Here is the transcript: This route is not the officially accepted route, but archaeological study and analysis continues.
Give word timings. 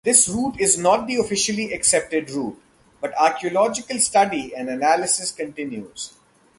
This 0.03 0.27
route 0.27 0.59
is 0.59 0.79
not 0.79 1.05
the 1.05 1.17
officially 1.17 1.71
accepted 1.73 2.31
route, 2.31 2.59
but 2.99 3.13
archaeological 3.19 3.99
study 3.99 4.51
and 4.55 4.67
analysis 4.67 5.31
continues. 5.31 6.13